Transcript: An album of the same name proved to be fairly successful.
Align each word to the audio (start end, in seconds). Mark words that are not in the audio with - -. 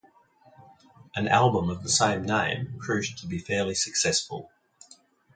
An 1.15 1.27
album 1.27 1.69
of 1.69 1.83
the 1.83 1.87
same 1.89 2.23
name 2.23 2.75
proved 2.79 3.19
to 3.19 3.27
be 3.27 3.37
fairly 3.37 3.75
successful. 3.75 4.49